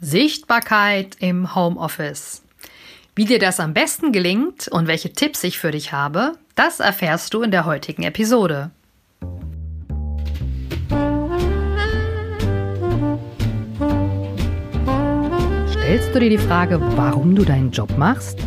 [0.00, 2.42] Sichtbarkeit im Homeoffice.
[3.16, 7.34] Wie dir das am besten gelingt und welche Tipps ich für dich habe, das erfährst
[7.34, 8.70] du in der heutigen Episode.
[15.68, 18.38] Stellst du dir die Frage, warum du deinen Job machst?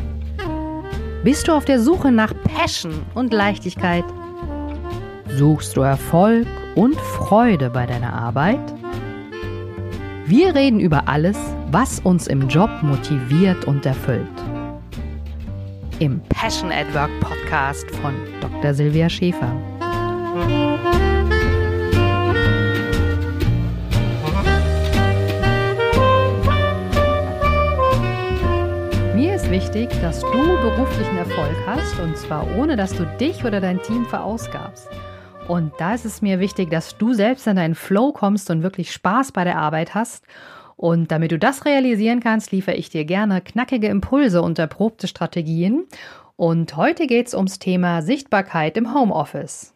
[1.26, 4.06] Bist du auf der Suche nach Passion und Leichtigkeit?
[5.36, 8.81] Suchst du Erfolg und Freude bei deiner Arbeit?
[10.32, 11.38] Wir reden über alles,
[11.72, 14.30] was uns im Job motiviert und erfüllt.
[16.00, 18.74] Im Passion at Work Podcast von Dr.
[18.74, 19.54] Silvia Schäfer.
[29.14, 33.60] Mir ist wichtig, dass du beruflichen Erfolg hast und zwar ohne, dass du dich oder
[33.60, 34.88] dein Team verausgabst.
[35.48, 38.92] Und da ist es mir wichtig, dass du selbst in deinen Flow kommst und wirklich
[38.92, 40.26] Spaß bei der Arbeit hast.
[40.78, 45.86] Und damit du das realisieren kannst, liefere ich dir gerne knackige Impulse und erprobte Strategien.
[46.36, 49.74] Und heute geht es ums Thema Sichtbarkeit im Homeoffice.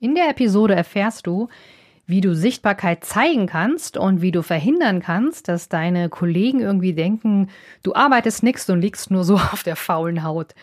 [0.00, 1.48] In der Episode erfährst du,
[2.06, 7.48] wie du Sichtbarkeit zeigen kannst und wie du verhindern kannst, dass deine Kollegen irgendwie denken,
[7.82, 10.54] du arbeitest nichts und liegst nur so auf der faulen Haut.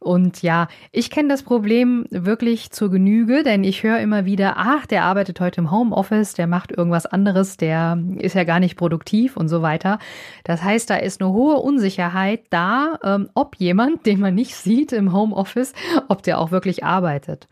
[0.00, 4.86] Und ja, ich kenne das Problem wirklich zur Genüge, denn ich höre immer wieder, ach,
[4.86, 9.36] der arbeitet heute im Homeoffice, der macht irgendwas anderes, der ist ja gar nicht produktiv
[9.36, 9.98] und so weiter.
[10.44, 14.92] Das heißt, da ist eine hohe Unsicherheit da, ähm, ob jemand, den man nicht sieht
[14.92, 15.72] im Homeoffice,
[16.08, 17.48] ob der auch wirklich arbeitet.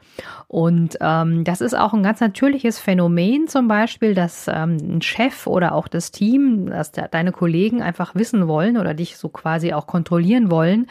[0.47, 5.49] Und ähm, das ist auch ein ganz natürliches Phänomen zum Beispiel, dass ähm, ein Chef
[5.49, 9.89] oder auch das Team, dass deine Kollegen einfach wissen wollen oder dich so quasi auch
[9.89, 10.87] kontrollieren wollen,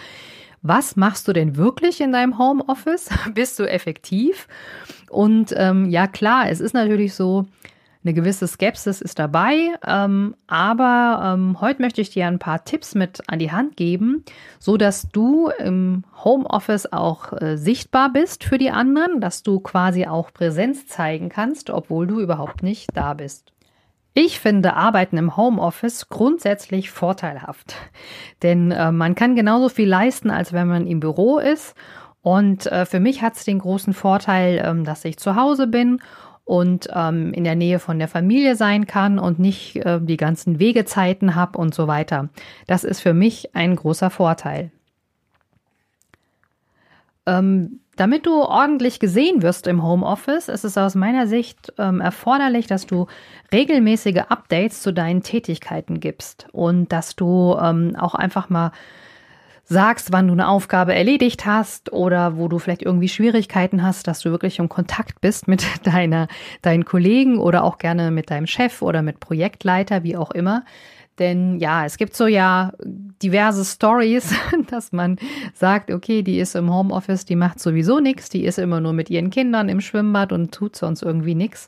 [0.67, 3.09] was machst du denn wirklich in deinem Homeoffice?
[3.33, 4.47] Bist du effektiv?
[5.09, 7.45] Und ähm, ja, klar, es ist natürlich so,
[8.03, 12.93] eine gewisse Skepsis ist dabei, ähm, aber ähm, heute möchte ich dir ein paar Tipps
[12.93, 14.23] mit an die Hand geben,
[14.59, 20.05] so dass du im Homeoffice auch äh, sichtbar bist für die anderen, dass du quasi
[20.05, 23.54] auch Präsenz zeigen kannst, obwohl du überhaupt nicht da bist.
[24.17, 27.75] Ich finde Arbeiten im Homeoffice grundsätzlich vorteilhaft,
[28.43, 31.75] denn äh, man kann genauso viel leisten, als wenn man im Büro ist.
[32.21, 35.99] Und äh, für mich hat es den großen Vorteil, ähm, dass ich zu Hause bin
[36.45, 40.59] und ähm, in der Nähe von der Familie sein kann und nicht äh, die ganzen
[40.59, 42.29] Wegezeiten habe und so weiter.
[42.67, 44.71] Das ist für mich ein großer Vorteil.
[47.25, 52.67] Ähm, damit du ordentlich gesehen wirst im Homeoffice, ist es aus meiner Sicht ähm, erforderlich,
[52.67, 53.07] dass du
[53.53, 58.71] regelmäßige Updates zu deinen Tätigkeiten gibst und dass du ähm, auch einfach mal
[59.65, 64.19] sagst, wann du eine Aufgabe erledigt hast oder wo du vielleicht irgendwie Schwierigkeiten hast, dass
[64.19, 66.27] du wirklich im Kontakt bist mit deiner,
[66.61, 70.63] deinen Kollegen oder auch gerne mit deinem Chef oder mit Projektleiter, wie auch immer,
[71.19, 74.33] denn ja, es gibt so ja diverse Stories,
[74.69, 75.17] dass man
[75.53, 79.09] sagt, okay, die ist im Homeoffice, die macht sowieso nichts, die ist immer nur mit
[79.09, 81.67] ihren Kindern im Schwimmbad und tut sonst irgendwie nichts.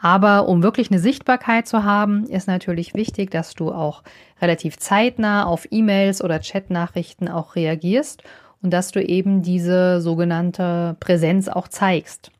[0.00, 4.02] Aber um wirklich eine Sichtbarkeit zu haben, ist natürlich wichtig, dass du auch
[4.40, 8.22] relativ zeitnah auf E-Mails oder Chatnachrichten auch reagierst
[8.62, 12.30] und dass du eben diese sogenannte Präsenz auch zeigst.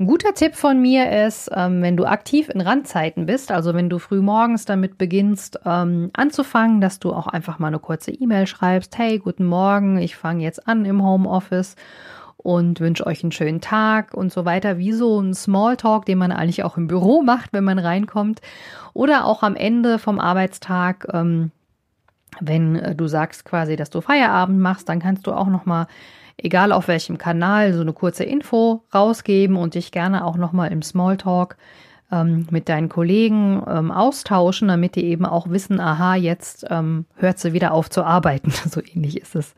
[0.00, 3.90] Ein guter Tipp von mir ist, ähm, wenn du aktiv in Randzeiten bist, also wenn
[3.90, 8.46] du früh morgens damit beginnst ähm, anzufangen, dass du auch einfach mal eine kurze E-Mail
[8.46, 11.76] schreibst, hey, guten Morgen, ich fange jetzt an im Homeoffice
[12.38, 16.32] und wünsche euch einen schönen Tag und so weiter, wie so ein Smalltalk, den man
[16.32, 18.40] eigentlich auch im Büro macht, wenn man reinkommt
[18.94, 21.08] oder auch am Ende vom Arbeitstag.
[21.12, 21.50] Ähm,
[22.40, 25.88] wenn äh, du sagst quasi, dass du Feierabend machst, dann kannst du auch noch mal
[26.44, 30.82] egal auf welchem Kanal, so eine kurze Info rausgeben und dich gerne auch nochmal im
[30.82, 31.56] Smalltalk
[32.12, 37.38] ähm, mit deinen Kollegen ähm, austauschen, damit die eben auch wissen, aha, jetzt ähm, hört
[37.38, 38.50] sie wieder auf zu arbeiten.
[38.70, 39.54] so ähnlich ist es.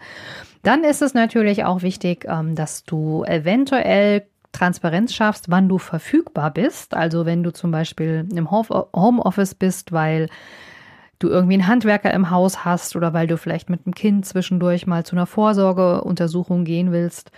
[0.62, 6.50] Dann ist es natürlich auch wichtig, ähm, dass du eventuell Transparenz schaffst, wann du verfügbar
[6.50, 6.94] bist.
[6.94, 10.28] Also wenn du zum Beispiel im Homeoffice bist, weil
[11.22, 14.86] du irgendwie einen Handwerker im Haus hast oder weil du vielleicht mit dem Kind zwischendurch
[14.86, 17.30] mal zu einer Vorsorgeuntersuchung gehen willst,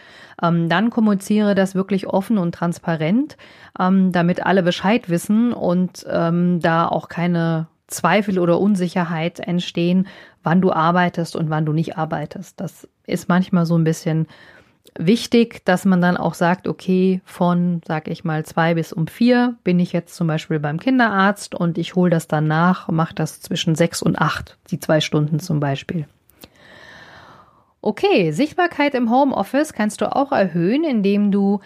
[0.43, 3.37] ähm, dann kommuniziere das wirklich offen und transparent,
[3.79, 10.07] ähm, damit alle Bescheid wissen und ähm, da auch keine Zweifel oder Unsicherheit entstehen,
[10.43, 12.61] wann du arbeitest und wann du nicht arbeitest.
[12.61, 14.27] Das ist manchmal so ein bisschen
[14.99, 19.57] wichtig, dass man dann auch sagt, okay, von, sag ich mal, zwei bis um vier
[19.65, 23.41] bin ich jetzt zum Beispiel beim Kinderarzt und ich hole das dann nach, mache das
[23.41, 26.07] zwischen sechs und acht, die zwei Stunden zum Beispiel.
[27.81, 31.61] Okay, Sichtbarkeit im Homeoffice kannst du auch erhöhen, indem du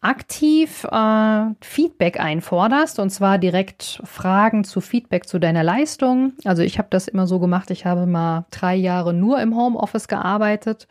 [0.00, 6.34] aktiv äh, Feedback einforderst und zwar direkt Fragen zu Feedback zu deiner Leistung.
[6.44, 10.06] Also ich habe das immer so gemacht, ich habe mal drei Jahre nur im Homeoffice
[10.06, 10.86] gearbeitet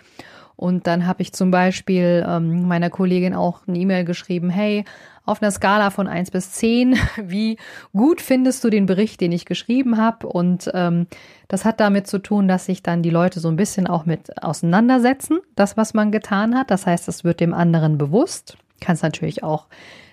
[0.58, 4.86] und dann habe ich zum Beispiel ähm, meiner Kollegin auch eine E-Mail geschrieben, hey,
[5.24, 7.58] auf einer Skala von eins bis zehn, wie
[7.94, 10.26] gut findest du den Bericht, den ich geschrieben habe?
[10.26, 11.06] Und ähm,
[11.48, 14.44] das hat damit zu tun, dass sich dann die Leute so ein bisschen auch mit
[14.44, 16.72] auseinandersetzen, das, was man getan hat.
[16.72, 18.58] Das heißt, es wird dem anderen bewusst.
[18.82, 19.68] Kannst natürlich auch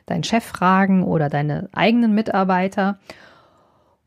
[0.05, 2.99] deinen Chef fragen oder deine eigenen Mitarbeiter.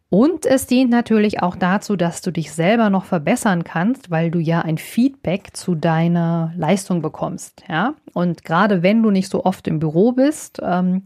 [0.10, 4.40] Und es dient natürlich auch dazu, dass du dich selber noch verbessern kannst, weil du
[4.40, 7.64] ja ein Feedback zu deiner Leistung bekommst.
[7.68, 7.94] Ja?
[8.14, 11.04] Und gerade wenn du nicht so oft im Büro bist, ähm,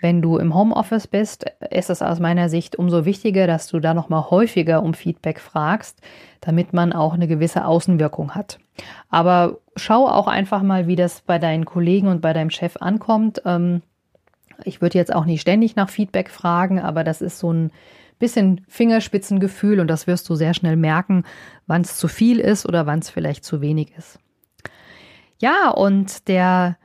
[0.00, 3.94] wenn du im Homeoffice bist, ist es aus meiner Sicht umso wichtiger, dass du da
[3.94, 6.00] noch mal häufiger um Feedback fragst,
[6.40, 8.60] damit man auch eine gewisse Außenwirkung hat.
[9.10, 13.42] Aber schau auch einfach mal, wie das bei deinen Kollegen und bei deinem Chef ankommt.
[13.44, 13.82] Ähm,
[14.62, 17.72] ich würde jetzt auch nicht ständig nach Feedback fragen, aber das ist so ein
[18.18, 21.24] bisschen Fingerspitzengefühl und das wirst du sehr schnell merken,
[21.66, 24.18] wann es zu viel ist oder wann es vielleicht zu wenig ist.
[25.38, 26.76] Ja, und der,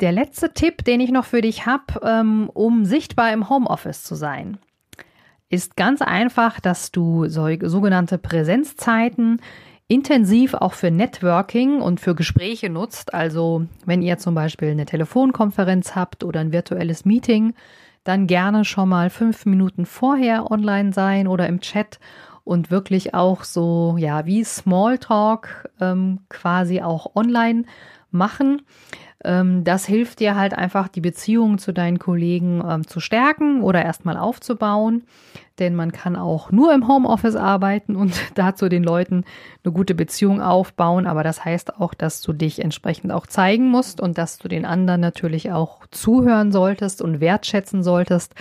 [0.00, 4.14] der letzte Tipp, den ich noch für dich habe, ähm, um sichtbar im Homeoffice zu
[4.14, 4.58] sein,
[5.50, 9.40] ist ganz einfach, dass du so, sogenannte Präsenzzeiten
[9.88, 13.12] intensiv auch für Networking und für Gespräche nutzt.
[13.12, 17.54] Also wenn ihr zum Beispiel eine Telefonkonferenz habt oder ein virtuelles Meeting,
[18.04, 21.98] dann gerne schon mal fünf Minuten vorher online sein oder im Chat
[22.44, 27.64] und wirklich auch so, ja, wie Smalltalk ähm, quasi auch online
[28.10, 28.62] machen.
[29.24, 33.84] Ähm, das hilft dir halt einfach, die Beziehungen zu deinen Kollegen ähm, zu stärken oder
[33.84, 35.04] erstmal aufzubauen.
[35.58, 39.24] Denn man kann auch nur im Homeoffice arbeiten und dazu den Leuten
[39.62, 41.06] eine gute Beziehung aufbauen.
[41.06, 44.64] Aber das heißt auch, dass du dich entsprechend auch zeigen musst und dass du den
[44.64, 48.34] anderen natürlich auch zuhören solltest und wertschätzen solltest.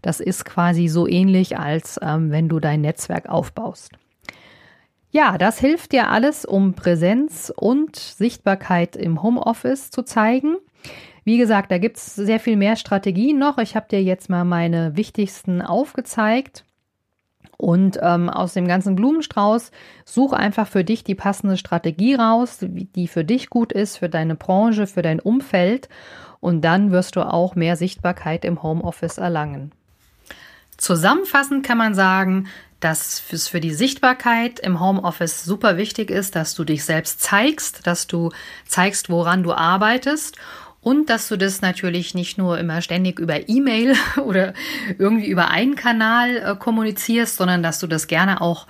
[0.00, 3.92] Das ist quasi so ähnlich, als ähm, wenn du dein Netzwerk aufbaust.
[5.12, 10.56] Ja, das hilft dir alles, um Präsenz und Sichtbarkeit im Homeoffice zu zeigen.
[11.24, 13.58] Wie gesagt, da gibt es sehr viel mehr Strategien noch.
[13.58, 16.64] Ich habe dir jetzt mal meine wichtigsten aufgezeigt.
[17.58, 19.70] Und ähm, aus dem ganzen Blumenstrauß
[20.06, 24.34] such einfach für dich die passende Strategie raus, die für dich gut ist, für deine
[24.34, 25.90] Branche, für dein Umfeld.
[26.40, 29.72] Und dann wirst du auch mehr Sichtbarkeit im Homeoffice erlangen.
[30.78, 32.48] Zusammenfassend kann man sagen,
[32.82, 37.86] dass es für die Sichtbarkeit im Homeoffice super wichtig ist, dass du dich selbst zeigst,
[37.86, 38.30] dass du
[38.66, 40.36] zeigst, woran du arbeitest
[40.80, 43.94] und dass du das natürlich nicht nur immer ständig über E-Mail
[44.24, 44.52] oder
[44.98, 48.66] irgendwie über einen Kanal äh, kommunizierst, sondern dass du das gerne auch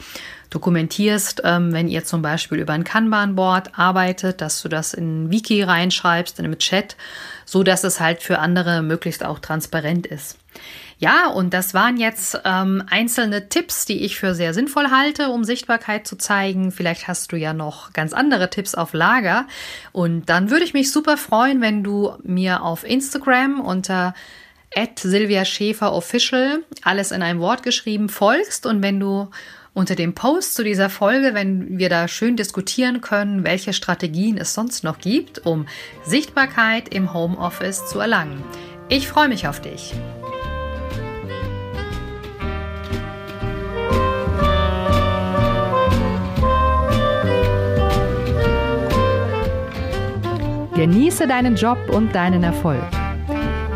[0.50, 5.62] dokumentierst, ähm, wenn ihr zum Beispiel über ein Kanban-Board arbeitet, dass du das in Wiki
[5.62, 6.96] reinschreibst, in einem Chat,
[7.46, 10.36] so dass es halt für andere möglichst auch transparent ist.
[11.02, 15.42] Ja, und das waren jetzt ähm, einzelne Tipps, die ich für sehr sinnvoll halte, um
[15.42, 16.70] Sichtbarkeit zu zeigen.
[16.70, 19.48] Vielleicht hast du ja noch ganz andere Tipps auf Lager.
[19.90, 24.14] Und dann würde ich mich super freuen, wenn du mir auf Instagram unter
[24.96, 29.28] Silvia Schäfer Official, alles in einem Wort geschrieben, folgst und wenn du
[29.74, 34.54] unter dem Post zu dieser Folge, wenn wir da schön diskutieren können, welche Strategien es
[34.54, 35.66] sonst noch gibt, um
[36.04, 38.44] Sichtbarkeit im Homeoffice zu erlangen.
[38.88, 39.94] Ich freue mich auf dich.
[50.82, 52.82] Genieße deinen Job und deinen Erfolg.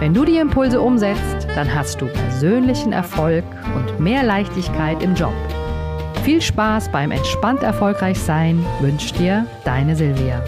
[0.00, 3.44] Wenn du die Impulse umsetzt, dann hast du persönlichen Erfolg
[3.76, 5.32] und mehr Leichtigkeit im Job.
[6.25, 10.42] Viel Spaß beim entspannt erfolgreich sein wünscht dir deine Silvia.